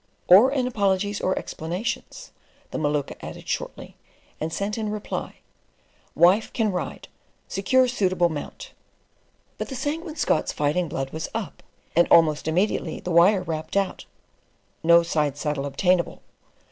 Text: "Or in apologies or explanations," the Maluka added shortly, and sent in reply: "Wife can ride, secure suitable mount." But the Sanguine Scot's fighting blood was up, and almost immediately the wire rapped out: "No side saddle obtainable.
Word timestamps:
"Or 0.27 0.51
in 0.51 0.65
apologies 0.65 1.21
or 1.21 1.37
explanations," 1.37 2.31
the 2.71 2.79
Maluka 2.79 3.15
added 3.23 3.47
shortly, 3.47 3.97
and 4.39 4.51
sent 4.51 4.75
in 4.75 4.89
reply: 4.89 5.35
"Wife 6.15 6.51
can 6.53 6.71
ride, 6.71 7.07
secure 7.47 7.87
suitable 7.87 8.27
mount." 8.27 8.71
But 9.59 9.69
the 9.69 9.75
Sanguine 9.75 10.15
Scot's 10.15 10.51
fighting 10.51 10.87
blood 10.89 11.11
was 11.11 11.29
up, 11.35 11.61
and 11.95 12.07
almost 12.07 12.47
immediately 12.47 12.99
the 12.99 13.11
wire 13.11 13.43
rapped 13.43 13.77
out: 13.77 14.05
"No 14.81 15.03
side 15.03 15.37
saddle 15.37 15.67
obtainable. 15.67 16.23